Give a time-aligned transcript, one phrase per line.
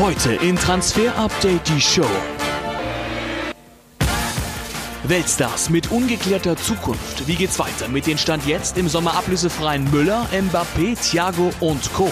[0.00, 2.08] Heute in Transfer Update die Show.
[5.04, 7.28] Weltstars mit ungeklärter Zukunft.
[7.28, 12.10] Wie geht's weiter mit den Stand jetzt im Sommer ablösefreien Müller, Mbappé, Thiago und Co.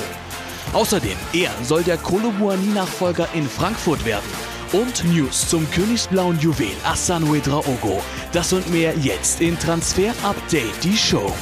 [0.74, 4.28] Außerdem, er soll der Kolomouani-Nachfolger in Frankfurt werden.
[4.72, 8.02] Und News zum königsblauen Juwel Assan Wedraogo.
[8.32, 11.32] Das und mehr jetzt in Transfer Update die Show.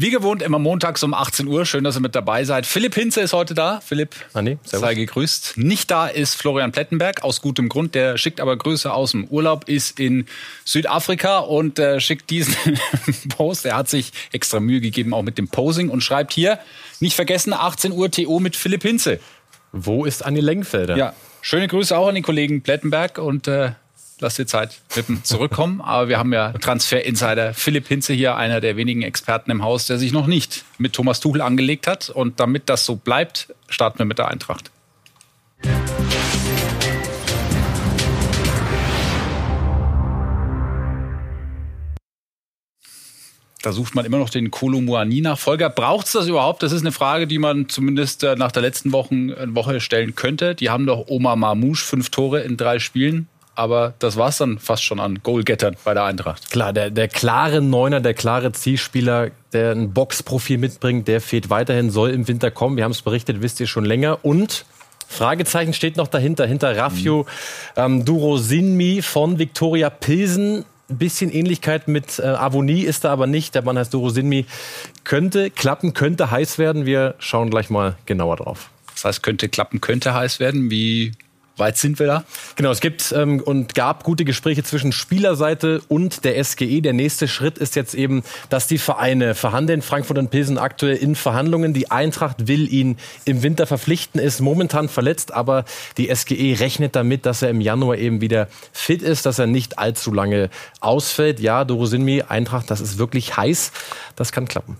[0.00, 1.66] Wie gewohnt immer montags um 18 Uhr.
[1.66, 2.66] Schön, dass ihr mit dabei seid.
[2.66, 3.80] Philipp Hinze ist heute da.
[3.84, 5.54] Philipp, Andi, sei gegrüßt.
[5.56, 7.96] Nicht da ist Florian Plettenberg, aus gutem Grund.
[7.96, 10.26] Der schickt aber Grüße aus dem Urlaub, ist in
[10.64, 12.54] Südafrika und äh, schickt diesen
[13.30, 13.66] Post.
[13.66, 16.60] Er hat sich extra Mühe gegeben, auch mit dem Posing und schreibt hier,
[17.00, 19.18] nicht vergessen, 18 Uhr TO mit Philipp Hinze.
[19.72, 20.96] Wo ist Anni Lengfelder?
[20.96, 23.72] Ja, schöne Grüße auch an den Kollegen Plettenberg und äh,
[24.20, 25.80] lass dir Zeit mit dem Zurückkommen.
[25.88, 29.98] Aber wir haben ja Transfer-Insider Philipp Hinze hier, einer der wenigen Experten im Haus, der
[29.98, 32.10] sich noch nicht mit Thomas Tuchel angelegt hat.
[32.10, 34.70] Und damit das so bleibt, starten wir mit der Eintracht.
[43.60, 45.68] Da sucht man immer noch den Kolomuani-Nachfolger.
[45.68, 46.62] Braucht es das überhaupt?
[46.62, 50.14] Das ist eine Frage, die man zumindest äh, nach der letzten Wochen, äh, Woche stellen
[50.14, 50.54] könnte.
[50.54, 53.26] Die haben doch Oma Mamouche fünf Tore in drei Spielen
[53.58, 56.48] aber das war es dann fast schon an Goalgettern bei der Eintracht.
[56.50, 61.90] Klar, der, der klare Neuner, der klare Zielspieler, der ein Boxprofil mitbringt, der fehlt weiterhin,
[61.90, 62.76] soll im Winter kommen.
[62.76, 64.24] Wir haben es berichtet, wisst ihr schon länger.
[64.24, 64.64] Und
[65.08, 67.26] Fragezeichen steht noch dahinter, hinter Rafio
[67.76, 67.82] mhm.
[67.82, 70.64] ähm, Durosinmi von Viktoria Pilsen.
[70.88, 73.56] Ein bisschen Ähnlichkeit mit äh, Avonie ist da aber nicht.
[73.56, 74.46] Der Mann heißt Durosinmi.
[75.02, 76.86] Könnte klappen, könnte heiß werden.
[76.86, 78.70] Wir schauen gleich mal genauer drauf.
[78.94, 80.70] Das heißt, könnte klappen, könnte heiß werden.
[80.70, 81.12] Wie
[81.58, 82.24] weit sind wir da?
[82.56, 86.80] Genau, es gibt ähm, und gab gute Gespräche zwischen Spielerseite und der SGE.
[86.80, 89.82] Der nächste Schritt ist jetzt eben, dass die Vereine verhandeln.
[89.82, 91.74] Frankfurt und Pilsen aktuell in Verhandlungen.
[91.74, 95.64] Die Eintracht will ihn im Winter verpflichten, ist momentan verletzt, aber
[95.96, 99.78] die SGE rechnet damit, dass er im Januar eben wieder fit ist, dass er nicht
[99.78, 101.40] allzu lange ausfällt.
[101.40, 103.72] Ja, Dorosinmi, Eintracht, das ist wirklich heiß.
[104.16, 104.76] Das kann klappen.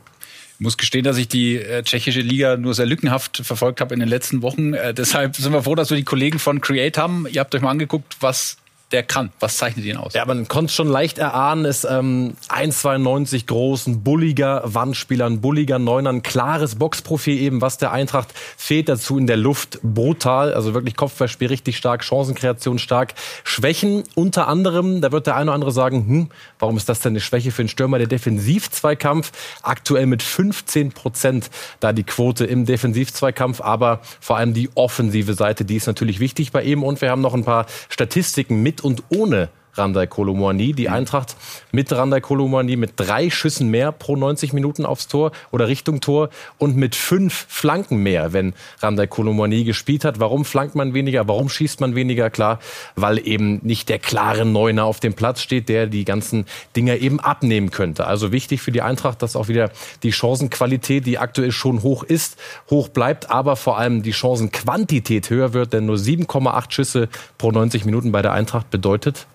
[0.60, 4.08] Muss gestehen, dass ich die äh, tschechische Liga nur sehr lückenhaft verfolgt habe in den
[4.08, 4.74] letzten Wochen.
[4.74, 7.26] Äh, deshalb sind wir froh, dass wir die Kollegen von Create haben.
[7.30, 8.56] Ihr habt euch mal angeguckt, was
[8.92, 9.30] der kann.
[9.38, 10.14] Was zeichnet ihn aus?
[10.14, 15.42] Ja, man konnte es schon leicht erahnen, ist ähm, 1,92 groß, ein bulliger Wandspieler, ein
[15.42, 19.78] bulliger Neuner, ein klares Boxprofil eben, was der Eintracht fehlt dazu in der Luft.
[19.82, 23.14] Brutal, also wirklich Kopfballspiel richtig stark, Chancenkreation stark.
[23.44, 27.12] Schwächen unter anderem, da wird der eine oder andere sagen, hm, warum ist das denn
[27.12, 27.98] eine Schwäche für einen Stürmer?
[27.98, 29.32] Der Defensivzweikampf,
[29.62, 31.50] aktuell mit 15 Prozent
[31.80, 36.52] da die Quote im Defensivzweikampf, aber vor allem die offensive Seite, die ist natürlich wichtig
[36.52, 40.72] bei ihm und wir haben noch ein paar Statistiken mit und ohne Randai Kolomouani.
[40.72, 40.94] Die mhm.
[40.94, 41.36] Eintracht
[41.72, 46.30] mit Randai Kolomouani mit drei Schüssen mehr pro 90 Minuten aufs Tor oder Richtung Tor
[46.58, 50.20] und mit fünf Flanken mehr, wenn Randai Kolomouani gespielt hat.
[50.20, 51.28] Warum flankt man weniger?
[51.28, 52.30] Warum schießt man weniger?
[52.30, 52.58] Klar,
[52.96, 56.46] weil eben nicht der klare Neuner auf dem Platz steht, der die ganzen
[56.76, 58.06] Dinger eben abnehmen könnte.
[58.06, 59.70] Also wichtig für die Eintracht, dass auch wieder
[60.02, 62.38] die Chancenqualität, die aktuell schon hoch ist,
[62.70, 67.84] hoch bleibt, aber vor allem die Chancenquantität höher wird, denn nur 7,8 Schüsse pro 90
[67.84, 69.26] Minuten bei der Eintracht bedeutet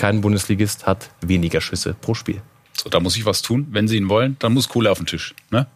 [0.00, 2.40] kein Bundesligist hat weniger Schüsse pro Spiel.
[2.72, 3.66] So, da muss ich was tun.
[3.70, 5.34] Wenn Sie ihn wollen, dann muss Kohle auf den Tisch.
[5.50, 5.66] Ne?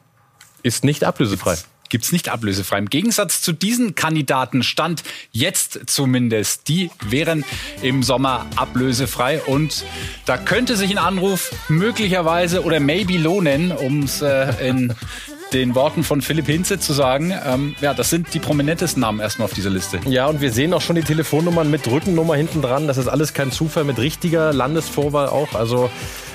[0.63, 1.59] Ist nicht ablösefrei.
[1.91, 2.79] Gibt es nicht ablösefrei.
[2.79, 7.45] Im Gegensatz zu diesen Kandidaten stand jetzt zumindest, die wären
[7.83, 9.43] im Sommer ablösefrei.
[9.43, 9.85] Und
[10.25, 14.95] da könnte sich ein Anruf möglicherweise oder maybe lohnen, um es äh, in
[15.55, 19.47] den Worten von Philipp Hinze zu sagen, ähm, ja, das sind die prominentesten Namen erstmal
[19.47, 20.01] auf dieser Liste.
[20.07, 22.89] Ja, und wir sehen auch schon die Telefonnummern mit Rückennummer hinten dran.
[22.89, 25.55] Das ist alles kein Zufall, mit richtiger Landesvorwahl auch.
[25.55, 25.91] Also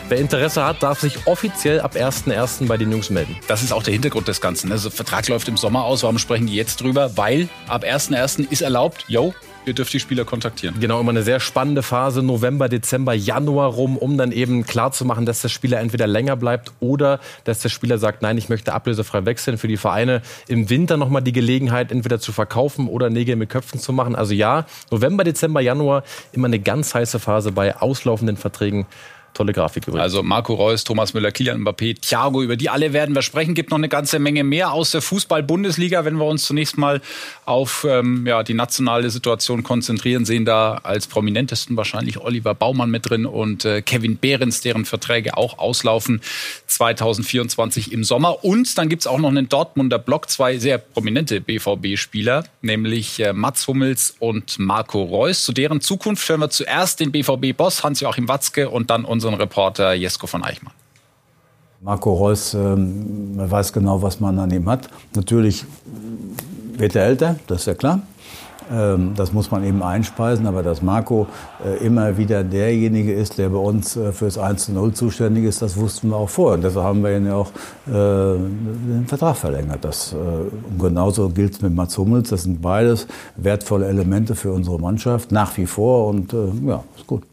[0.09, 2.65] Wer Interesse hat, darf sich offiziell ab 1.1.
[2.65, 3.37] bei den Jungs melden.
[3.47, 4.71] Das ist auch der Hintergrund des Ganzen.
[4.71, 6.01] Also, der Vertrag läuft im Sommer aus.
[6.01, 7.15] Warum sprechen die jetzt drüber?
[7.15, 8.49] Weil ab 1.1.
[8.49, 9.35] ist erlaubt, yo,
[9.69, 10.79] ihr dürft die Spieler kontaktieren.
[10.79, 15.41] Genau, immer eine sehr spannende Phase, November, Dezember, Januar rum, um dann eben klarzumachen, dass
[15.41, 19.57] der Spieler entweder länger bleibt oder dass der Spieler sagt, nein, ich möchte ablösefrei wechseln.
[19.57, 23.79] Für die Vereine im Winter nochmal die Gelegenheit, entweder zu verkaufen oder Nägel mit Köpfen
[23.79, 24.15] zu machen.
[24.15, 28.85] Also ja, November, Dezember, Januar, immer eine ganz heiße Phase bei auslaufenden Verträgen.
[29.33, 30.03] Tolle Grafik übrigens.
[30.03, 33.53] Also Marco Reus, Thomas Müller, Kilian Mbappé, Thiago, über die alle werden wir sprechen.
[33.53, 36.05] Gibt noch eine ganze Menge mehr aus der Fußball-Bundesliga.
[36.05, 37.01] Wenn wir uns zunächst mal
[37.45, 43.09] auf ähm, ja, die nationale Situation konzentrieren, sehen da als prominentesten wahrscheinlich Oliver Baumann mit
[43.09, 46.21] drin und äh, Kevin Behrens, deren Verträge auch auslaufen
[46.67, 48.43] 2024 im Sommer.
[48.43, 53.67] Und dann gibt's auch noch einen Dortmunder Block, zwei sehr prominente BVB-Spieler, nämlich äh, Mats
[53.67, 55.43] Hummels und Marco Reus.
[55.43, 60.27] Zu deren Zukunft hören wir zuerst den BVB-Boss Hans-Joachim Watzke und dann unseren Reporter Jesko
[60.27, 60.73] von Eichmann.
[61.81, 64.89] Marco Reus, ähm, man weiß genau, was man an ihm hat.
[65.13, 65.65] Natürlich
[66.77, 67.99] wird er älter, das ist ja klar.
[68.71, 71.27] Ähm, das muss man eben einspeisen, aber dass Marco
[71.65, 75.61] äh, immer wieder derjenige ist, der bei uns äh, fürs 1 zu 0 zuständig ist,
[75.61, 76.55] das wussten wir auch vorher.
[76.55, 77.51] Und deshalb haben wir ihn ja auch
[77.87, 79.83] äh, den Vertrag verlängert.
[79.83, 82.29] Das, und genauso gilt es mit Mats Hummels.
[82.29, 86.07] Das sind beides wertvolle Elemente für unsere Mannschaft, nach wie vor.
[86.07, 86.33] Und
[86.65, 87.23] ja, ist gut.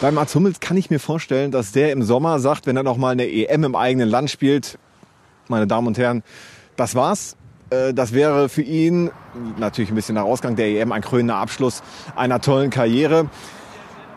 [0.00, 2.96] Bei Mats Hummels kann ich mir vorstellen, dass der im Sommer sagt, wenn er noch
[2.96, 4.78] mal eine EM im eigenen Land spielt,
[5.46, 6.22] meine Damen und Herren,
[6.76, 7.36] das war's.
[7.68, 9.10] Äh, das wäre für ihn
[9.58, 11.82] natürlich ein bisschen nach Ausgang der EM ein krönender Abschluss
[12.16, 13.28] einer tollen Karriere.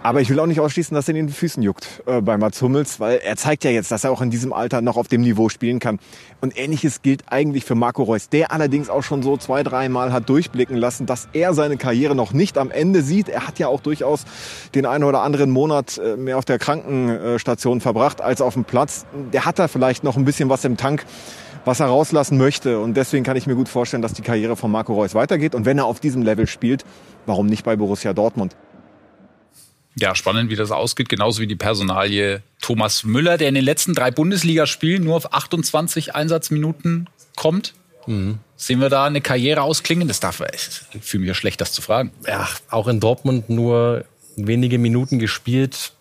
[0.04, 2.62] Aber ich will auch nicht ausschließen, dass er in den Füßen juckt äh, bei Mats
[2.62, 5.22] Hummels, weil er zeigt ja jetzt, dass er auch in diesem Alter noch auf dem
[5.22, 5.98] Niveau spielen kann.
[6.42, 10.28] Und ähnliches gilt eigentlich für Marco Reus, der allerdings auch schon so zwei, dreimal hat
[10.28, 13.30] durchblicken lassen, dass er seine Karriere noch nicht am Ende sieht.
[13.30, 14.26] Er hat ja auch durchaus
[14.76, 19.06] den einen oder anderen Monat äh, mehr auf der Krankenstation verbracht als auf dem Platz.
[19.32, 21.06] Der hat da vielleicht noch ein bisschen was im Tank
[21.66, 22.80] was er rauslassen möchte.
[22.82, 25.56] Und deswegen kann ich mir gut vorstellen, dass die Karriere von Marco Reus weitergeht.
[25.56, 26.84] Und wenn er auf diesem Level spielt,
[27.26, 28.58] warum nicht bei Borussia Dortmund?
[29.96, 31.10] Ja, spannend, wie das ausgeht.
[31.10, 36.16] Genauso wie die Personalie Thomas Müller, der in den letzten drei Bundesligaspielen nur auf 28
[36.16, 37.74] Einsatzminuten kommt.
[38.08, 38.40] Mhm.
[38.56, 40.08] Sehen wir da eine Karriere ausklingen?
[40.08, 42.12] Das darf, ich fühle mich ja schlecht, das zu fragen.
[42.28, 44.06] Ja, auch in Dortmund nur
[44.36, 45.94] wenige Minuten gespielt.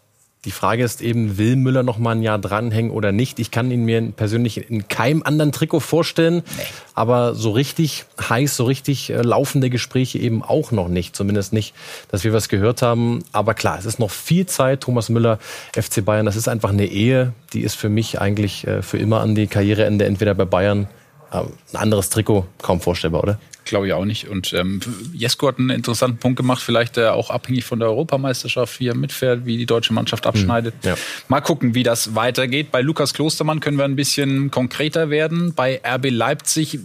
[0.45, 3.39] Die Frage ist eben, will Müller noch mal ein Jahr dranhängen oder nicht?
[3.39, 6.65] Ich kann ihn mir persönlich in keinem anderen Trikot vorstellen, nee.
[6.95, 11.15] aber so richtig heiß, so richtig äh, laufende Gespräche eben auch noch nicht.
[11.15, 11.75] Zumindest nicht,
[12.09, 13.21] dass wir was gehört haben.
[13.31, 14.81] Aber klar, es ist noch viel Zeit.
[14.81, 15.39] Thomas Müller,
[15.77, 17.33] FC Bayern, das ist einfach eine Ehe.
[17.53, 20.89] Die ist für mich eigentlich äh, für immer an die Karriereende entweder bei Bayern
[21.33, 23.41] ein anderes Trikot kaum vorstellbar, oder?
[23.65, 24.29] Glaube ich auch nicht.
[24.29, 24.81] Und ähm,
[25.15, 28.95] Jesko hat einen interessanten Punkt gemacht, vielleicht äh, auch abhängig von der Europameisterschaft, wie er
[28.95, 30.75] mitfährt, wie die deutsche Mannschaft abschneidet.
[30.83, 30.97] Hm, ja.
[31.29, 32.73] Mal gucken, wie das weitergeht.
[32.73, 35.55] Bei Lukas Klostermann können wir ein bisschen konkreter werden.
[35.55, 36.81] Bei RB Leipzig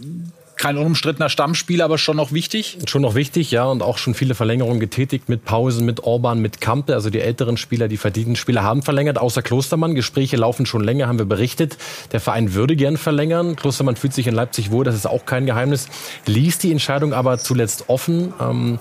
[0.58, 2.78] kein unumstrittener Stammspieler, aber schon noch wichtig.
[2.86, 6.60] Schon noch wichtig, ja, und auch schon viele Verlängerungen getätigt mit Pausen, mit Orban, mit
[6.60, 6.94] Kampe.
[6.94, 9.94] Also die älteren Spieler, die verdienten Spieler haben verlängert, außer Klostermann.
[9.94, 11.78] Gespräche laufen schon länger, haben wir berichtet.
[12.12, 13.56] Der Verein würde gern verlängern.
[13.56, 15.88] Klostermann fühlt sich in Leipzig wohl, das ist auch kein Geheimnis.
[16.26, 18.34] Ließ die Entscheidung aber zuletzt offen.
[18.40, 18.78] Ähm,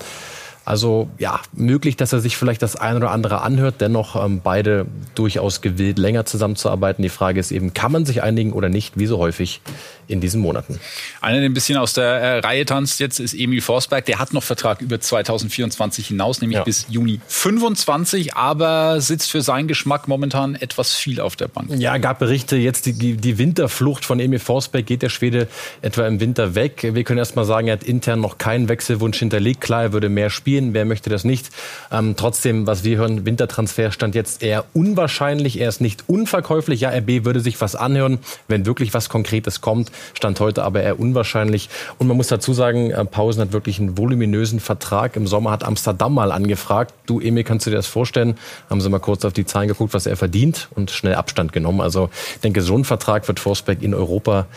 [0.67, 3.75] also ja, möglich, dass er sich vielleicht das eine oder andere anhört.
[3.79, 4.85] Dennoch ähm, beide
[5.15, 7.01] durchaus gewillt, länger zusammenzuarbeiten.
[7.03, 9.61] Die Frage ist eben, kann man sich einigen oder nicht, wie so häufig
[10.07, 10.79] in diesen Monaten.
[11.21, 14.05] Einer, der ein bisschen aus der äh, Reihe tanzt jetzt, ist Emil Forsberg.
[14.05, 16.63] Der hat noch Vertrag über 2024 hinaus, nämlich ja.
[16.63, 21.69] bis Juni 25, aber sitzt für seinen Geschmack momentan etwas viel auf der Bank.
[21.77, 25.47] Ja, gab Berichte, jetzt die, die, Winterflucht von Emil Forsberg, geht der Schwede
[25.81, 26.87] etwa im Winter weg.
[26.93, 29.61] Wir können erst mal sagen, er hat intern noch keinen Wechselwunsch hinterlegt.
[29.61, 31.49] Klar, er würde mehr spielen, wer möchte das nicht.
[31.91, 36.81] Ähm, trotzdem, was wir hören, Wintertransfer stand jetzt eher unwahrscheinlich, er ist nicht unverkäuflich.
[36.81, 39.91] Ja, RB würde sich was anhören, wenn wirklich was Konkretes kommt.
[40.13, 41.69] Stand heute aber eher unwahrscheinlich.
[41.97, 45.15] Und man muss dazu sagen, äh, Pausen hat wirklich einen voluminösen Vertrag.
[45.15, 46.93] Im Sommer hat Amsterdam mal angefragt.
[47.05, 48.37] Du, Emil, kannst du dir das vorstellen?
[48.69, 51.81] Haben sie mal kurz auf die Zahlen geguckt, was er verdient und schnell Abstand genommen.
[51.81, 54.47] Also ich denke, so einen Vertrag wird Forsberg in Europa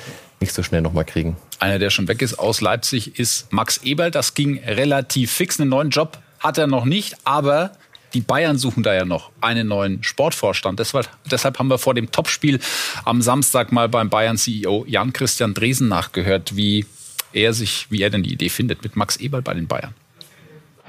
[0.40, 1.36] nicht so schnell nochmal kriegen.
[1.58, 4.10] Einer, der schon weg ist aus Leipzig, ist Max Eberl.
[4.10, 5.60] Das ging relativ fix.
[5.60, 7.72] Einen neuen Job hat er noch nicht, aber
[8.14, 10.78] die Bayern suchen da ja noch einen neuen Sportvorstand.
[10.78, 12.60] Deshalb, deshalb haben wir vor dem Topspiel
[13.04, 16.86] am Samstag mal beim Bayern-CEO Jan-Christian Dresen nachgehört, wie
[17.32, 19.94] er sich, wie er denn die Idee findet mit Max Eberl bei den Bayern.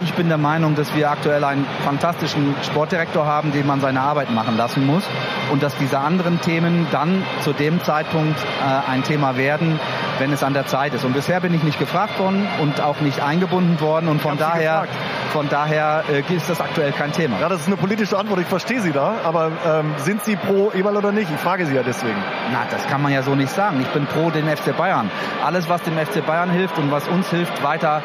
[0.03, 4.31] Ich bin der Meinung, dass wir aktuell einen fantastischen Sportdirektor haben, den man seine Arbeit
[4.31, 5.03] machen lassen muss
[5.51, 9.79] und dass diese anderen Themen dann zu dem Zeitpunkt äh, ein Thema werden,
[10.17, 11.05] wenn es an der Zeit ist.
[11.05, 14.87] Und bisher bin ich nicht gefragt worden und auch nicht eingebunden worden und von daher
[15.31, 17.39] von daher äh, ist das aktuell kein Thema.
[17.39, 20.71] Ja, das ist eine politische Antwort, ich verstehe Sie da, aber ähm, sind Sie pro
[20.71, 21.29] Eberl oder nicht?
[21.31, 22.17] Ich frage Sie ja deswegen.
[22.51, 23.79] Na, das kann man ja so nicht sagen.
[23.81, 25.09] Ich bin pro den FC Bayern.
[25.45, 28.01] Alles, was dem FC Bayern hilft und was uns hilft, weiter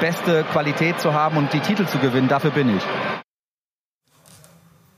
[0.00, 2.28] beste Qualität zu haben und die Titel zu gewinnen.
[2.28, 2.82] Dafür bin ich.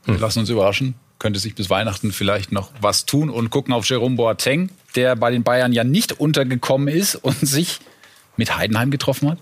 [0.05, 0.95] Wir lassen uns überraschen.
[1.19, 5.31] Könnte sich bis Weihnachten vielleicht noch was tun und gucken auf Jerome Boateng, der bei
[5.31, 7.79] den Bayern ja nicht untergekommen ist und sich
[8.35, 9.37] mit Heidenheim getroffen hat.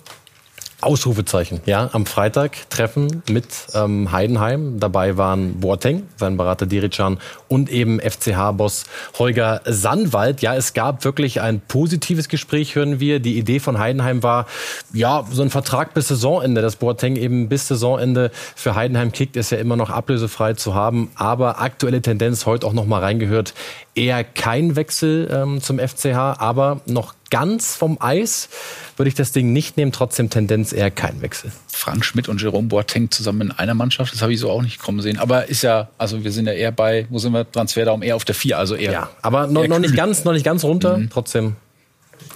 [0.81, 1.61] Ausrufezeichen.
[1.65, 4.79] Ja, am Freitag Treffen mit ähm, Heidenheim.
[4.79, 8.85] Dabei waren Boateng, sein Berater Dirican und eben FCH-Boss
[9.17, 10.41] Holger Sandwald.
[10.41, 13.19] Ja, es gab wirklich ein positives Gespräch, hören wir.
[13.19, 14.47] Die Idee von Heidenheim war,
[14.93, 19.51] ja, so ein Vertrag bis Saisonende, dass Boateng eben bis Saisonende für Heidenheim kickt, ist
[19.51, 21.11] ja immer noch ablösefrei zu haben.
[21.15, 23.53] Aber aktuelle Tendenz heute auch noch mal reingehört,
[23.95, 28.50] eher kein Wechsel ähm, zum FCH, aber noch ganz vom Eis
[28.97, 31.51] würde ich das Ding nicht nehmen, trotzdem Tendenz eher kein Wechsel.
[31.67, 34.79] Frank Schmidt und Jerome Boateng zusammen in einer Mannschaft, das habe ich so auch nicht
[34.79, 35.17] kommen sehen.
[35.17, 38.25] Aber ist ja, also wir sind ja eher bei, wo sind wir, Transferdaum eher auf
[38.25, 38.91] der 4, also eher.
[38.91, 41.09] Ja, aber noch, noch nicht ganz, noch nicht ganz runter, mhm.
[41.09, 41.55] trotzdem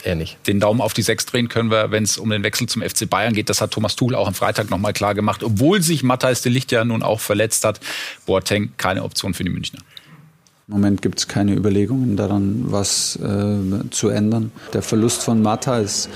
[0.03, 0.37] eher nicht.
[0.47, 3.09] Den Daumen auf die 6 drehen können wir, wenn es um den Wechsel zum FC
[3.09, 3.49] Bayern geht.
[3.49, 5.43] Das hat Thomas Tuchel auch am Freitag nochmal klar gemacht.
[5.43, 7.79] Obwohl sich Matthijs de Licht ja nun auch verletzt hat,
[8.25, 9.79] Boateng keine Option für die Münchner.
[10.67, 14.51] Im Moment gibt es keine Überlegungen daran, was äh, zu ändern.
[14.73, 16.09] Der Verlust von Mata ist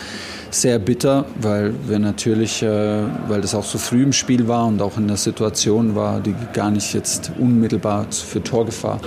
[0.49, 4.81] sehr bitter, weil wir natürlich, äh, weil das auch so früh im Spiel war und
[4.81, 8.99] auch in der Situation war, die gar nicht jetzt unmittelbar für Torgefahr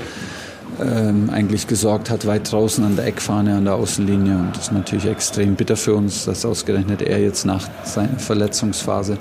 [0.80, 4.36] ähm, eigentlich gesorgt hat, weit draußen an der Eckfahne, an der Außenlinie.
[4.36, 9.18] Und das ist natürlich extrem bitter für uns, dass ausgerechnet er jetzt nach seiner Verletzungsphase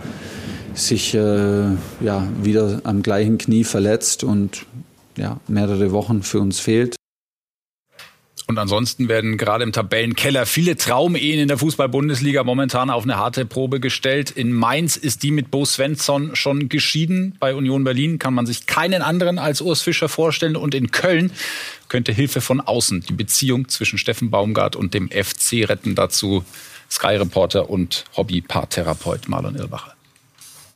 [0.74, 1.64] sich äh,
[2.00, 4.66] ja, wieder am gleichen Knie verletzt und
[5.18, 6.96] ja, mehrere Wochen für uns fehlt.
[8.52, 13.46] Und ansonsten werden gerade im Tabellenkeller viele Traumehen in der Fußball-Bundesliga momentan auf eine harte
[13.46, 14.30] Probe gestellt.
[14.30, 17.38] In Mainz ist die mit Bo Svensson schon geschieden.
[17.40, 20.58] Bei Union Berlin kann man sich keinen anderen als Urs Fischer vorstellen.
[20.58, 21.32] Und in Köln
[21.88, 25.96] könnte Hilfe von außen die Beziehung zwischen Steffen Baumgart und dem FC retten.
[25.96, 26.44] Dazu
[26.90, 29.94] Sky-Reporter und Hobby-Paartherapeut Marlon Irbacher.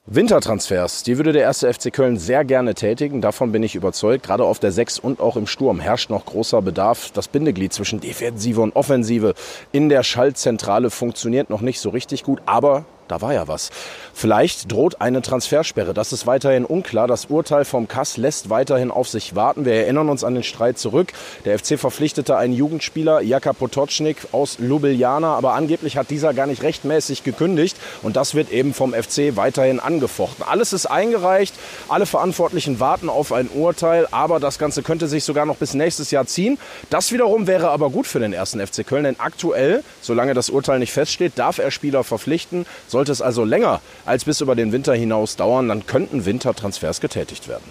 [0.07, 3.21] Wintertransfers, die würde der erste FC Köln sehr gerne tätigen.
[3.21, 4.23] Davon bin ich überzeugt.
[4.23, 7.09] Gerade auf der Sechs und auch im Sturm herrscht noch großer Bedarf.
[7.11, 9.33] Das Bindeglied zwischen Defensive und Offensive
[9.71, 13.69] in der Schaltzentrale funktioniert noch nicht so richtig gut, aber da war ja was.
[14.13, 15.93] Vielleicht droht eine Transfersperre.
[15.93, 17.07] Das ist weiterhin unklar.
[17.07, 19.65] Das Urteil vom Kass lässt weiterhin auf sich warten.
[19.65, 21.13] Wir erinnern uns an den Streit zurück.
[21.45, 26.63] Der FC verpflichtete einen Jugendspieler, Jaka Potocznik aus Ljubljana, aber angeblich hat dieser gar nicht
[26.63, 30.45] rechtmäßig gekündigt und das wird eben vom FC weiterhin angefochten.
[30.47, 31.55] Alles ist eingereicht,
[31.89, 36.11] alle Verantwortlichen warten auf ein Urteil, aber das Ganze könnte sich sogar noch bis nächstes
[36.11, 36.57] Jahr ziehen.
[36.89, 40.79] Das wiederum wäre aber gut für den ersten FC Köln, denn aktuell, solange das Urteil
[40.79, 42.65] nicht feststeht, darf er Spieler verpflichten.
[42.95, 47.49] Sollte es also länger als bis über den Winter hinaus dauern, dann könnten Wintertransfers getätigt
[47.49, 47.65] werden.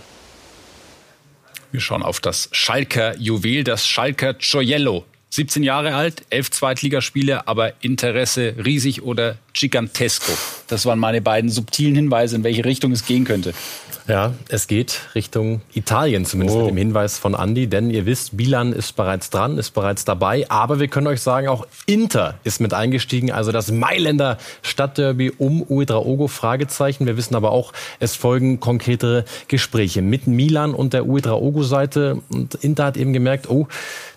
[1.72, 5.06] Wir schauen auf das Schalker Juwel, das Schalker Gioiello.
[5.30, 10.30] 17 Jahre alt, 11 Zweitligaspiele, aber Interesse riesig oder gigantesco.
[10.68, 13.54] Das waren meine beiden subtilen Hinweise, in welche Richtung es gehen könnte.
[14.06, 16.60] Ja, es geht Richtung Italien, zumindest oh.
[16.62, 20.50] mit dem Hinweis von Andy, denn ihr wisst, Milan ist bereits dran, ist bereits dabei,
[20.50, 25.62] aber wir können euch sagen, auch Inter ist mit eingestiegen, also das Mailänder Stadtderby um
[25.62, 27.06] Uedraogo, Fragezeichen.
[27.06, 32.84] Wir wissen aber auch, es folgen konkretere Gespräche mit Milan und der Uedraogo-Seite und Inter
[32.84, 33.68] hat eben gemerkt, oh,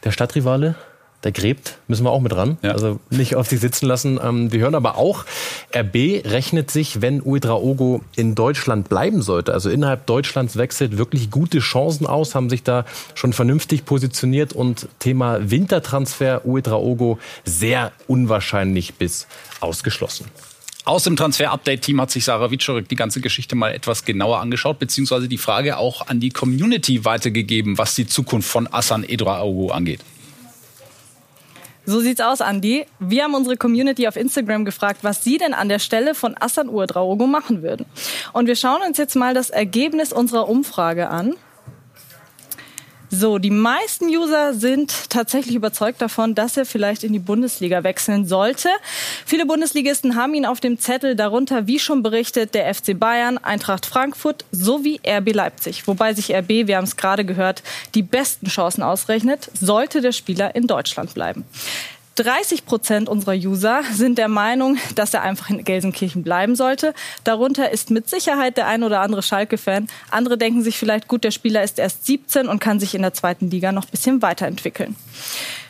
[0.03, 0.75] der Stadtrivale,
[1.23, 2.57] der gräbt, müssen wir auch mit ran.
[2.61, 2.71] Ja.
[2.71, 4.19] Also nicht auf sich sitzen lassen.
[4.23, 5.25] Ähm, wir hören aber auch,
[5.75, 11.59] RB rechnet sich, wenn Uedraogo in Deutschland bleiben sollte, also innerhalb Deutschlands wechselt, wirklich gute
[11.59, 19.27] Chancen aus, haben sich da schon vernünftig positioniert und Thema Wintertransfer Uedraogo sehr unwahrscheinlich bis
[19.59, 20.25] ausgeschlossen.
[20.85, 25.27] Aus dem Transfer-Update-Team hat sich Sarah Witschorek die ganze Geschichte mal etwas genauer angeschaut, beziehungsweise
[25.27, 29.99] die Frage auch an die Community weitergegeben, was die Zukunft von Assan Edraogo angeht.
[31.89, 32.85] So sieht's aus, Andi.
[32.99, 36.67] Wir haben unsere Community auf Instagram gefragt, was sie denn an der Stelle von Assan
[36.67, 37.85] Uedraogo machen würden.
[38.33, 41.35] Und wir schauen uns jetzt mal das Ergebnis unserer Umfrage an.
[43.09, 48.25] So, die meisten User sind tatsächlich überzeugt davon, dass er vielleicht in die Bundesliga wechseln
[48.25, 48.67] sollte.
[49.25, 53.85] Viele Bundesligisten haben ihn auf dem Zettel, darunter, wie schon berichtet, der FC Bayern, Eintracht
[53.85, 55.87] Frankfurt sowie RB Leipzig.
[55.87, 57.63] Wobei sich RB, wir haben es gerade gehört,
[57.95, 61.45] die besten Chancen ausrechnet, sollte der Spieler in Deutschland bleiben.
[62.17, 66.93] 30 Prozent unserer User sind der Meinung, dass er einfach in Gelsenkirchen bleiben sollte.
[67.23, 69.87] Darunter ist mit Sicherheit der ein oder andere Schalke-Fan.
[70.09, 73.13] Andere denken sich vielleicht, gut, der Spieler ist erst 17 und kann sich in der
[73.13, 74.95] zweiten Liga noch ein bisschen weiterentwickeln.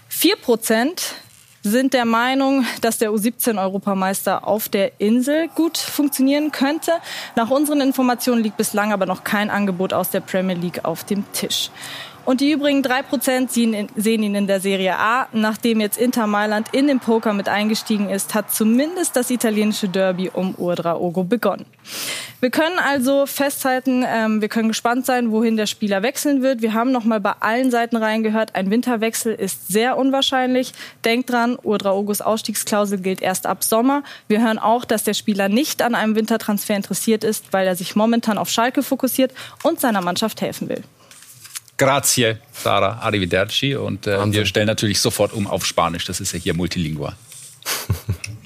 [0.08, 1.16] Vier Prozent
[1.64, 6.94] sind der Meinung, dass der U17-Europameister auf der Insel gut funktionieren könnte.
[7.36, 11.30] Nach unseren Informationen liegt bislang aber noch kein Angebot aus der Premier League auf dem
[11.34, 11.70] Tisch.
[12.28, 15.30] Und die übrigen drei Prozent sehen ihn in der Serie A.
[15.32, 20.30] Nachdem jetzt Inter Mailand in den Poker mit eingestiegen ist, hat zumindest das italienische Derby
[20.34, 21.66] um Urdraogo begonnen.
[22.42, 26.62] Wir können also festhalten, ähm, wir können gespannt sein, wohin der Spieler wechseln wird.
[26.62, 30.74] Wir haben noch mal bei allen Seiten reingehört, ein Winterwechsel ist sehr unwahrscheinlich.
[31.06, 34.04] Denkt dran, Urdraogos Ausstiegsklausel gilt erst ab Sommer.
[34.28, 37.96] Wir hören auch, dass der Spieler nicht an einem Wintertransfer interessiert ist, weil er sich
[37.96, 40.84] momentan auf Schalke fokussiert und seiner Mannschaft helfen will.
[41.78, 43.76] Grazie, Sarah, arrivederci.
[43.76, 46.06] Und äh, wir stellen natürlich sofort um auf Spanisch.
[46.06, 47.16] Das ist ja hier multilingual.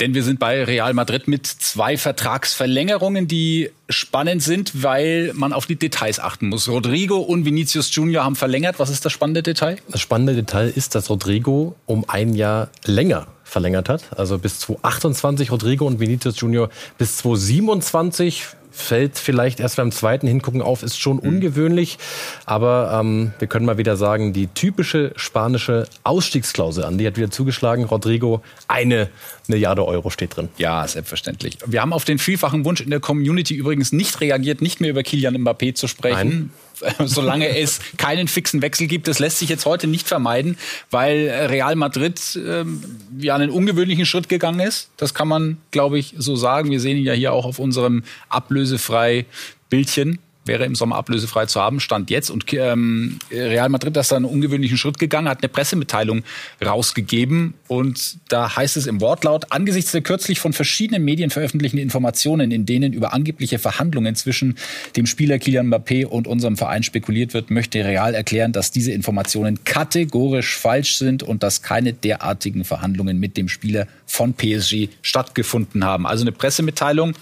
[0.00, 5.66] Denn wir sind bei Real Madrid mit zwei Vertragsverlängerungen, die spannend sind, weil man auf
[5.66, 6.68] die Details achten muss.
[6.68, 8.78] Rodrigo und Vinicius Junior haben verlängert.
[8.78, 9.76] Was ist das spannende Detail?
[9.88, 14.16] Das spannende Detail ist, dass Rodrigo um ein Jahr länger verlängert hat.
[14.16, 20.62] Also bis 2028 Rodrigo und Vinicius Junior bis 2027 fällt vielleicht erst beim zweiten Hingucken
[20.62, 21.28] auf, ist schon mhm.
[21.28, 21.98] ungewöhnlich.
[22.46, 27.30] Aber ähm, wir können mal wieder sagen, die typische spanische Ausstiegsklausel an, die hat wieder
[27.30, 27.84] zugeschlagen.
[27.84, 29.08] Rodrigo, eine
[29.46, 30.48] Milliarde Euro steht drin.
[30.56, 31.58] Ja, selbstverständlich.
[31.66, 35.02] Wir haben auf den vielfachen Wunsch in der Community übrigens nicht reagiert, nicht mehr über
[35.02, 36.28] Kilian Mbappé zu sprechen.
[36.28, 36.50] Nein.
[37.04, 39.08] solange es keinen fixen Wechsel gibt.
[39.08, 40.56] Das lässt sich jetzt heute nicht vermeiden,
[40.90, 42.82] weil Real Madrid ähm,
[43.18, 44.90] ja einen ungewöhnlichen Schritt gegangen ist.
[44.96, 46.70] Das kann man, glaube ich, so sagen.
[46.70, 49.26] Wir sehen ihn ja hier auch auf unserem ablösefrei
[49.68, 52.30] Bildchen wäre im Sommer ablösefrei zu haben, stand jetzt.
[52.30, 56.22] Und ähm, Real Madrid ist da einen ungewöhnlichen Schritt gegangen, hat eine Pressemitteilung
[56.64, 57.54] rausgegeben.
[57.68, 62.64] Und da heißt es im Wortlaut, angesichts der kürzlich von verschiedenen Medien veröffentlichten Informationen, in
[62.64, 64.56] denen über angebliche Verhandlungen zwischen
[64.96, 69.64] dem Spieler Kylian Mbappé und unserem Verein spekuliert wird, möchte Real erklären, dass diese Informationen
[69.64, 76.06] kategorisch falsch sind und dass keine derartigen Verhandlungen mit dem Spieler von PSG stattgefunden haben.
[76.06, 77.14] Also eine Pressemitteilung,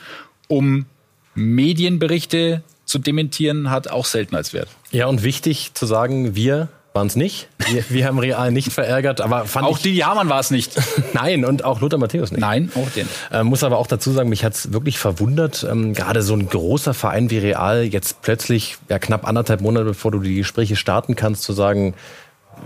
[0.46, 0.86] um
[1.34, 4.68] Medienberichte zu dementieren hat auch Seltenheitswert.
[4.90, 7.48] Ja, und wichtig zu sagen, wir waren es nicht.
[7.70, 10.72] Wir, wir, haben Real nicht verärgert, aber fand auch die Jamann war es nicht.
[11.12, 12.40] Nein, und auch Lothar Matthäus nicht.
[12.40, 13.06] Nein, auch den.
[13.30, 16.48] Äh, muss aber auch dazu sagen, mich hat es wirklich verwundert, ähm, gerade so ein
[16.48, 21.14] großer Verein wie Real jetzt plötzlich, ja knapp anderthalb Monate bevor du die Gespräche starten
[21.14, 21.94] kannst, zu sagen,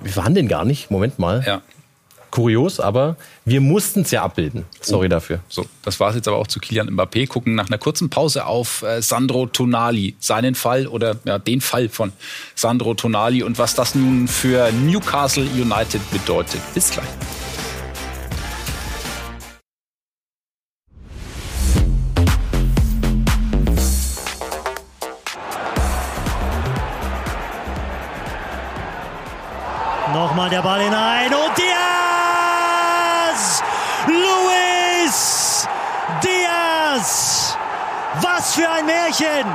[0.02, 0.90] wir waren den gar nicht.
[0.90, 1.42] Moment mal.
[1.44, 1.62] Ja
[2.32, 4.64] kurios, aber wir mussten es ja abbilden.
[4.80, 5.10] Sorry oh.
[5.10, 5.38] dafür.
[5.48, 7.28] So, das war es jetzt aber auch zu Kilian Mbappé.
[7.28, 11.88] Gucken nach einer kurzen Pause auf äh, Sandro Tonali, seinen Fall oder ja, den Fall
[11.88, 12.12] von
[12.56, 16.60] Sandro Tonali und was das nun für Newcastle United bedeutet.
[16.74, 17.06] Bis gleich.
[30.12, 31.34] Nochmal der Ball hinein
[38.42, 39.46] Was für ein Märchen!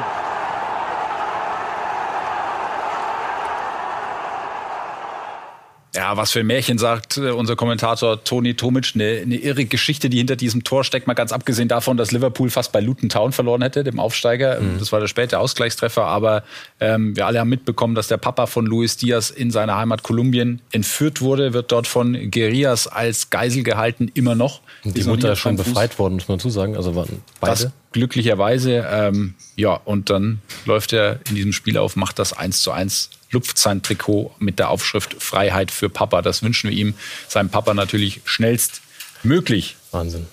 [5.93, 8.91] Ja, was für ein Märchen, sagt äh, unser Kommentator Toni Tomic.
[8.95, 11.05] Eine, eine irre Geschichte, die hinter diesem Tor steckt.
[11.05, 14.61] Mal ganz abgesehen davon, dass Liverpool fast bei Luton Town verloren hätte, dem Aufsteiger.
[14.61, 14.79] Mhm.
[14.79, 16.05] Das war der späte Ausgleichstreffer.
[16.05, 16.43] Aber
[16.79, 20.61] ähm, wir alle haben mitbekommen, dass der Papa von Luis Diaz in seiner Heimat Kolumbien
[20.71, 24.61] entführt wurde, wird dort von Guerillas als Geisel gehalten, immer noch.
[24.85, 26.77] Die Mutter ist schon befreit worden, muss man zusagen.
[26.77, 27.51] Also waren beide.
[27.51, 28.85] Das glücklicherweise.
[28.89, 33.09] Ähm, ja, und dann läuft er in diesem Spiel auf, macht das 1 zu 1
[33.31, 36.21] lupft sein Trikot mit der Aufschrift Freiheit für Papa.
[36.21, 36.93] Das wünschen wir ihm,
[37.27, 39.75] seinem Papa natürlich schnellstmöglich.
[39.91, 40.27] Wahnsinn.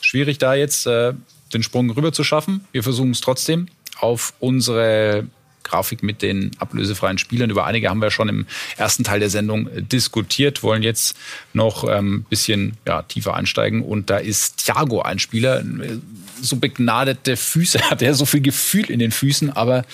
[0.00, 1.12] Schwierig da jetzt äh,
[1.52, 2.66] den Sprung rüber zu schaffen.
[2.72, 3.68] Wir versuchen es trotzdem
[4.00, 5.26] auf unsere
[5.62, 7.50] Grafik mit den ablösefreien Spielern.
[7.50, 8.46] Über einige haben wir schon im
[8.76, 11.16] ersten Teil der Sendung diskutiert, wollen jetzt
[11.52, 13.82] noch ein ähm, bisschen ja, tiefer einsteigen.
[13.82, 15.62] Und da ist Thiago ein Spieler,
[16.40, 19.84] so begnadete Füße hat er, so viel Gefühl in den Füßen, aber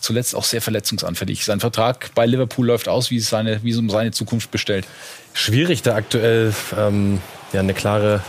[0.00, 1.44] zuletzt auch sehr verletzungsanfällig.
[1.44, 4.86] Sein Vertrag bei Liverpool läuft aus, wie es, seine, wie es um seine Zukunft bestellt.
[5.32, 7.20] Schwierig, da aktuell ähm,
[7.52, 8.22] ja, eine klare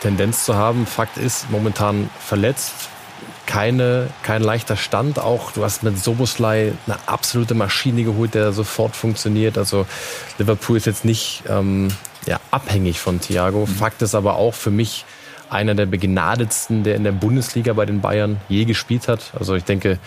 [0.00, 0.86] Tendenz zu haben.
[0.86, 2.90] Fakt ist, momentan verletzt.
[3.46, 5.18] Keine, kein leichter Stand.
[5.18, 9.56] Auch du hast mit Soboslai eine absolute Maschine geholt, der sofort funktioniert.
[9.56, 9.86] Also
[10.38, 11.88] Liverpool ist jetzt nicht ähm,
[12.26, 13.66] ja, abhängig von Thiago.
[13.66, 13.66] Mhm.
[13.66, 15.04] Fakt ist aber auch für mich
[15.48, 19.32] einer der begnadetsten, der in der Bundesliga bei den Bayern je gespielt hat.
[19.38, 19.98] Also ich denke,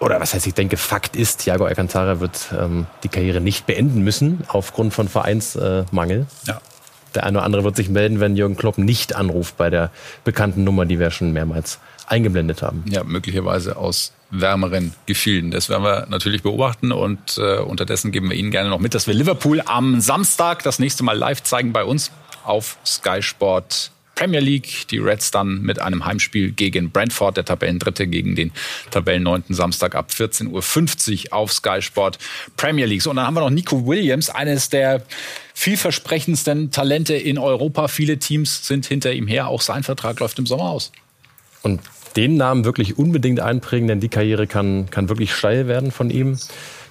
[0.00, 4.02] oder was heißt, ich denke, Fakt ist, Thiago Alcantara wird ähm, die Karriere nicht beenden
[4.02, 6.26] müssen aufgrund von Vereinsmangel.
[6.46, 6.60] Äh, ja.
[7.14, 9.90] Der eine oder andere wird sich melden, wenn Jürgen Klopp nicht anruft bei der
[10.24, 12.84] bekannten Nummer, die wir schon mehrmals eingeblendet haben.
[12.88, 15.50] Ja, möglicherweise aus wärmeren Gefilden.
[15.50, 19.06] Das werden wir natürlich beobachten und äh, unterdessen geben wir Ihnen gerne noch mit, dass
[19.06, 22.10] wir Liverpool am Samstag das nächste Mal live zeigen bei uns
[22.44, 24.86] auf Sky Sport Premier League.
[24.90, 28.52] Die Reds dann mit einem Heimspiel gegen Brentford, der Tabellendritte, gegen den
[28.90, 32.18] Tabellenneunten Samstag ab 14.50 Uhr auf Sky Sport
[32.56, 33.02] Premier League.
[33.02, 35.02] So, und dann haben wir noch Nico Williams, eines der
[35.54, 37.88] vielversprechendsten Talente in Europa.
[37.88, 39.48] Viele Teams sind hinter ihm her.
[39.48, 40.92] Auch sein Vertrag läuft im Sommer aus.
[41.62, 41.80] Und
[42.16, 46.38] den Namen wirklich unbedingt einprägen, denn die Karriere kann, kann wirklich steil werden von ihm.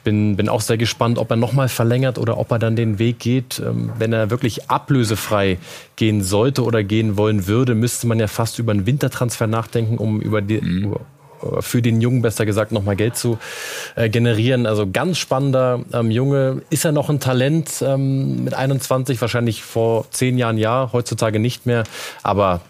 [0.04, 3.20] Bin, bin auch sehr gespannt, ob er nochmal verlängert oder ob er dann den Weg
[3.20, 3.60] geht.
[3.60, 5.58] Ähm, wenn er wirklich ablösefrei
[5.96, 10.22] gehen sollte oder gehen wollen würde, müsste man ja fast über einen Wintertransfer nachdenken, um
[10.22, 10.96] über die, mhm.
[11.44, 13.38] äh, für den Jungen besser gesagt nochmal Geld zu
[13.96, 14.66] äh, generieren.
[14.66, 16.62] Also ganz spannender ähm, Junge.
[16.70, 19.22] Ist er noch ein Talent ähm, mit 21?
[19.22, 21.84] Wahrscheinlich vor zehn Jahren ja, heutzutage nicht mehr.
[22.24, 22.62] Aber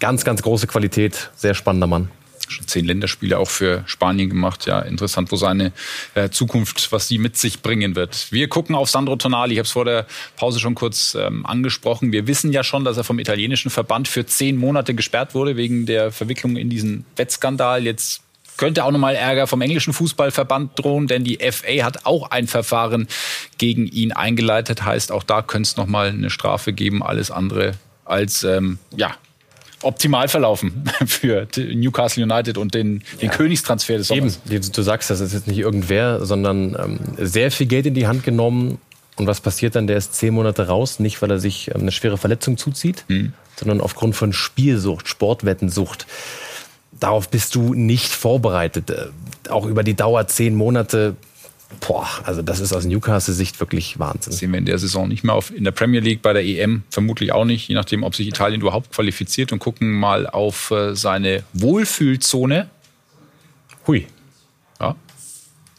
[0.00, 1.30] ganz, ganz große Qualität.
[1.36, 2.10] Sehr spannender Mann
[2.48, 4.66] schon zehn Länderspiele auch für Spanien gemacht.
[4.66, 5.72] Ja, interessant, wo seine
[6.14, 8.30] äh, Zukunft, was sie mit sich bringen wird.
[8.30, 9.54] Wir gucken auf Sandro Tonali.
[9.54, 12.12] Ich habe es vor der Pause schon kurz ähm, angesprochen.
[12.12, 15.86] Wir wissen ja schon, dass er vom italienischen Verband für zehn Monate gesperrt wurde wegen
[15.86, 17.84] der Verwicklung in diesen Wettskandal.
[17.84, 18.22] Jetzt
[18.56, 23.08] könnte auch nochmal Ärger vom englischen Fußballverband drohen, denn die FA hat auch ein Verfahren
[23.58, 24.84] gegen ihn eingeleitet.
[24.84, 27.02] Heißt, auch da könnte es nochmal eine Strafe geben.
[27.02, 27.72] Alles andere
[28.04, 29.16] als ähm, ja,
[29.82, 33.30] optimal verlaufen für Newcastle United und den, den ja.
[33.30, 34.40] Königstransfer des Sommers.
[34.48, 38.06] Eben, du sagst, das ist jetzt nicht irgendwer, sondern ähm, sehr viel Geld in die
[38.06, 38.78] Hand genommen.
[39.16, 39.86] Und was passiert dann?
[39.86, 43.32] Der ist zehn Monate raus, nicht weil er sich ähm, eine schwere Verletzung zuzieht, mhm.
[43.56, 46.06] sondern aufgrund von Spielsucht, Sportwettensucht.
[46.92, 48.90] Darauf bist du nicht vorbereitet.
[48.90, 49.08] Äh,
[49.48, 51.16] auch über die Dauer zehn Monate
[51.80, 54.30] Boah, also das ist aus Newcastle-Sicht wirklich Wahnsinn.
[54.30, 55.50] Das sehen wir in der Saison nicht mehr auf.
[55.50, 58.60] In der Premier League, bei der EM vermutlich auch nicht, je nachdem, ob sich Italien
[58.60, 62.68] überhaupt qualifiziert und gucken mal auf äh, seine Wohlfühlzone.
[63.86, 64.06] Hui.
[64.80, 64.96] Ja,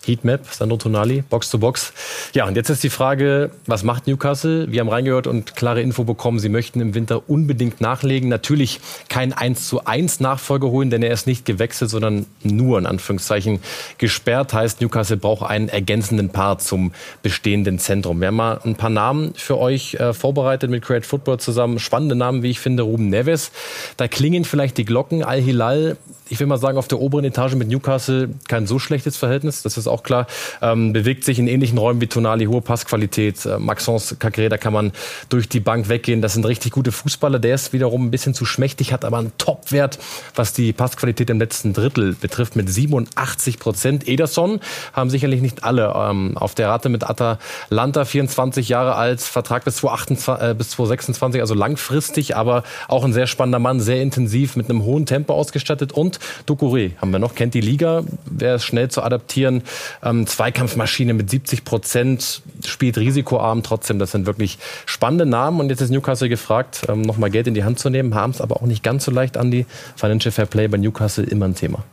[0.05, 1.93] Heatmap, Sandro Tonali, Box to Box.
[2.33, 4.69] Ja, und jetzt ist die Frage, was macht Newcastle?
[4.69, 8.29] Wir haben reingehört und klare Info bekommen, sie möchten im Winter unbedingt nachlegen.
[8.29, 12.85] Natürlich kein 1 zu 1 Nachfolger holen, denn er ist nicht gewechselt, sondern nur in
[12.85, 13.59] Anführungszeichen
[13.97, 14.53] gesperrt.
[14.53, 18.19] Heißt, Newcastle braucht einen ergänzenden Part zum bestehenden Zentrum.
[18.19, 21.79] Wir haben mal ein paar Namen für euch äh, vorbereitet mit Create Football zusammen.
[21.79, 23.51] Spannende Namen, wie ich finde, Ruben Neves.
[23.97, 25.23] Da klingen vielleicht die Glocken.
[25.23, 25.97] Al-Hilal
[26.33, 29.77] ich will mal sagen, auf der oberen Etage mit Newcastle kein so schlechtes Verhältnis, das
[29.77, 30.25] ist auch klar.
[30.61, 33.45] Ähm, bewegt sich in ähnlichen Räumen wie Tonali, hohe Passqualität.
[33.45, 34.91] Äh, Maxence Cacré, da kann man
[35.29, 36.21] durch die Bank weggehen.
[36.21, 37.37] Das sind richtig gute Fußballer.
[37.37, 39.99] Der ist wiederum ein bisschen zu schmächtig, hat aber einen Topwert,
[40.35, 44.07] was die Passqualität im letzten Drittel betrifft, mit 87 Prozent.
[44.07, 44.61] Ederson
[44.93, 49.75] haben sicherlich nicht alle ähm, auf der Rate mit Atalanta, 24 Jahre alt, Vertrag bis
[49.77, 54.69] 2028, äh, bis 2026, also langfristig, aber auch ein sehr spannender Mann, sehr intensiv, mit
[54.69, 58.89] einem hohen Tempo ausgestattet und und Ducouré haben wir noch, kennt die Liga, wäre schnell
[58.89, 59.63] zu adaptieren.
[60.03, 63.99] Ähm, Zweikampfmaschine mit 70 Prozent, spielt risikoarm trotzdem.
[63.99, 65.59] Das sind wirklich spannende Namen.
[65.59, 68.41] Und jetzt ist Newcastle gefragt, ähm, nochmal Geld in die Hand zu nehmen, haben es
[68.41, 69.65] aber auch nicht ganz so leicht an die
[69.95, 71.83] Financial Fair Play bei Newcastle immer ein Thema.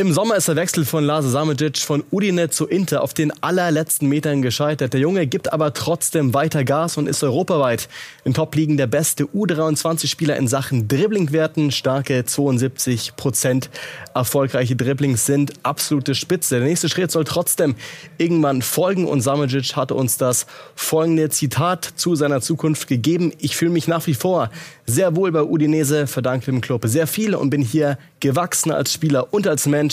[0.00, 4.08] Im Sommer ist der Wechsel von Lase Samicic von Udine zu Inter auf den allerletzten
[4.08, 4.94] Metern gescheitert.
[4.94, 7.86] Der Junge gibt aber trotzdem weiter Gas und ist europaweit
[8.24, 11.70] in Top-Ligen der beste U23-Spieler in Sachen Dribblingwerten.
[11.70, 13.68] Starke 72 Prozent
[14.14, 16.60] erfolgreiche Dribblings sind absolute Spitze.
[16.60, 17.74] Der nächste Schritt soll trotzdem
[18.16, 23.34] irgendwann folgen und Samicic hatte uns das folgende Zitat zu seiner Zukunft gegeben.
[23.38, 24.48] Ich fühle mich nach wie vor
[24.86, 29.32] sehr wohl bei Udinese, verdanke dem Club sehr viel und bin hier gewachsen als Spieler
[29.32, 29.89] und als Mensch.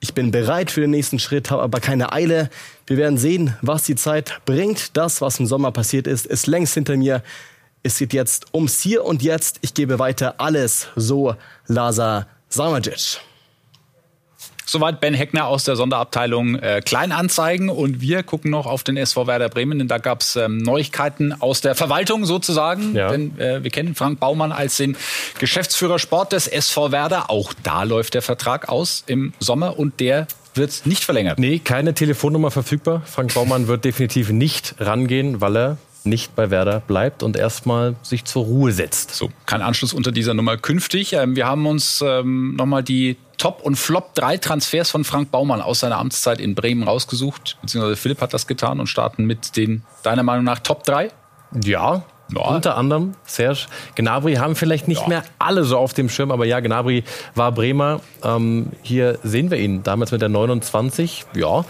[0.00, 2.48] Ich bin bereit für den nächsten Schritt, habe aber keine Eile.
[2.86, 4.96] Wir werden sehen, was die Zeit bringt.
[4.96, 7.22] Das, was im Sommer passiert ist, ist längst hinter mir.
[7.82, 9.58] Es geht jetzt ums Hier und Jetzt.
[9.60, 10.88] Ich gebe weiter alles.
[10.96, 13.20] So Lazar Samajic.
[14.70, 17.70] Soweit Ben Heckner aus der Sonderabteilung äh, Kleinanzeigen.
[17.70, 21.32] Und wir gucken noch auf den SV Werder Bremen, denn da gab es ähm, Neuigkeiten
[21.40, 22.94] aus der Verwaltung sozusagen.
[22.94, 23.10] Ja.
[23.10, 24.96] Denn äh, wir kennen Frank Baumann als den
[25.40, 27.30] Geschäftsführer Sport des SV Werder.
[27.30, 31.40] Auch da läuft der Vertrag aus im Sommer und der wird nicht verlängert.
[31.40, 33.02] Nee, keine Telefonnummer verfügbar.
[33.06, 38.24] Frank Baumann wird definitiv nicht rangehen, weil er nicht bei Werder bleibt und erstmal sich
[38.24, 39.16] zur Ruhe setzt.
[39.16, 41.12] So, kein Anschluss unter dieser Nummer künftig.
[41.12, 45.80] Ähm, wir haben uns ähm, nochmal die Top- und Flop-3 Transfers von Frank Baumann aus
[45.80, 47.56] seiner Amtszeit in Bremen rausgesucht.
[47.62, 51.10] Beziehungsweise Philipp hat das getan und starten mit den, deiner Meinung nach, Top 3?
[51.64, 52.02] Ja,
[52.34, 52.42] ja.
[52.42, 53.66] Unter anderem Serge
[53.96, 55.08] Gnabry haben vielleicht nicht ja.
[55.08, 58.00] mehr alle so auf dem Schirm, aber ja, Gnabry war Bremer.
[58.22, 61.26] Ähm, hier sehen wir ihn damals mit der 29.
[61.34, 61.64] Ja,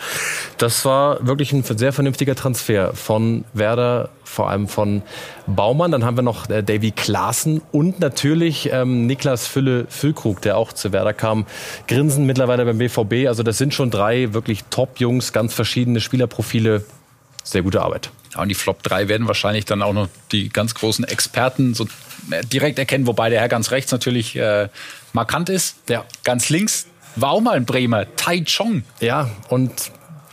[0.59, 5.03] das war wirklich ein sehr vernünftiger Transfer von Werder, vor allem von
[5.47, 5.93] Baumann.
[5.93, 10.73] Dann haben wir noch äh, Davy Klaassen und natürlich ähm, Niklas Fülle Füllkrug, der auch
[10.73, 11.47] zu Werder kam.
[11.89, 13.27] Grinsen mittlerweile beim BVB.
[13.29, 16.85] Also das sind schon drei wirklich Top-Jungs, ganz verschiedene Spielerprofile.
[17.43, 18.11] Sehr gute Arbeit.
[18.35, 21.87] Ja, und die Flop 3 werden wahrscheinlich dann auch noch die ganz großen Experten so
[22.31, 24.69] äh, direkt erkennen, wobei der Herr ganz rechts natürlich äh,
[25.13, 25.77] markant ist.
[25.89, 26.05] Ja.
[26.25, 28.85] Ganz links war auch mal ein Bremer, Tai Chong.
[29.01, 29.73] Ja, und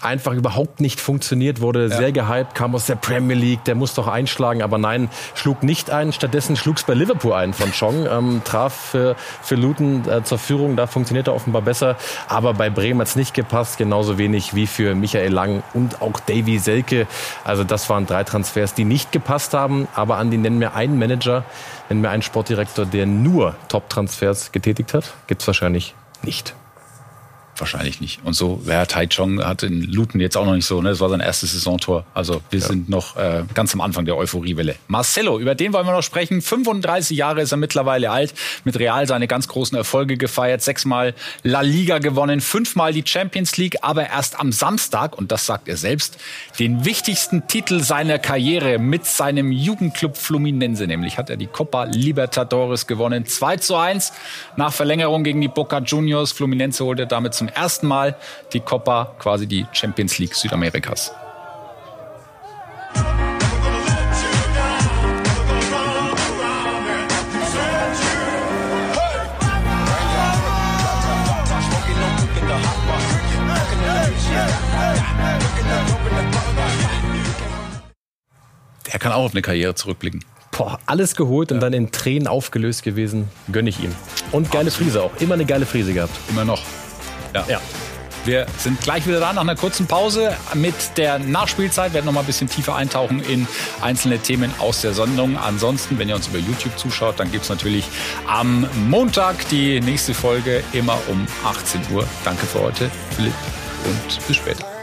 [0.08, 1.98] einfach überhaupt nicht funktioniert, wurde ja.
[1.98, 5.92] sehr gehypt, kam aus der Premier League, der muss doch einschlagen, aber nein, schlug nicht
[5.92, 6.14] ein.
[6.14, 10.40] Stattdessen schlug es bei Liverpool ein von Chong, ähm, traf für, für Luton äh, zur
[10.40, 14.56] Führung, da funktioniert er offenbar besser, aber bei Bremen hat es nicht gepasst, genauso wenig
[14.56, 17.08] wie für Michael Lang und auch Davy Selke.
[17.44, 21.44] Also das waren drei Transfers, die nicht gepasst haben, aber Andi, nennen mir einen Manager,
[21.90, 25.14] nennen mir einen Sportdirektor, der nur Top-Transfers getätigt hat.
[25.28, 26.56] Gibt es wahrscheinlich nicht.
[27.60, 28.20] Wahrscheinlich nicht.
[28.24, 30.90] Und so, ja, Tai Chong hat in Luton jetzt auch noch nicht so, ne?
[30.90, 32.06] Das war sein erstes Saisontor.
[32.14, 32.68] Also wir ja.
[32.68, 34.76] sind noch äh, ganz am Anfang der Euphoriewelle.
[34.88, 36.42] Marcelo, über den wollen wir noch sprechen.
[36.42, 41.62] 35 Jahre ist er mittlerweile alt, mit Real seine ganz großen Erfolge gefeiert, sechsmal La
[41.62, 46.18] Liga gewonnen, fünfmal die Champions League, aber erst am Samstag, und das sagt er selbst,
[46.60, 52.88] den wichtigsten Titel seiner Karriere mit seinem Jugendclub Fluminense, nämlich hat er die Copa Libertadores
[52.88, 53.26] gewonnen.
[53.26, 54.14] 2 zu 1
[54.56, 56.32] nach Verlängerung gegen die Boca Juniors.
[56.32, 58.16] Fluminense holte damit zum zum ersten Mal
[58.54, 61.12] die Copa, quasi die Champions League Südamerikas.
[78.90, 80.26] Er kann auch auf eine Karriere zurückblicken.
[80.52, 83.30] Boah, alles geholt und dann in Tränen aufgelöst gewesen.
[83.52, 83.94] Gönne ich ihm.
[84.32, 85.12] Und geile Frise auch.
[85.20, 86.14] Immer eine geile Frise gehabt.
[86.30, 86.64] Immer noch.
[87.34, 87.46] Ja.
[87.48, 87.62] ja.
[88.26, 91.92] Wir sind gleich wieder da nach einer kurzen Pause mit der Nachspielzeit.
[91.92, 93.48] Wir werden noch mal ein bisschen tiefer eintauchen in
[93.82, 95.38] einzelne Themen aus der Sendung.
[95.38, 97.86] Ansonsten, wenn ihr uns über YouTube zuschaut, dann gibt es natürlich
[98.28, 102.06] am Montag die nächste Folge immer um 18 Uhr.
[102.26, 103.34] Danke für heute, Philipp,
[103.86, 104.77] und bis später.